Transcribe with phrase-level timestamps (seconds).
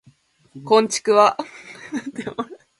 [0.65, 1.37] こんちくわ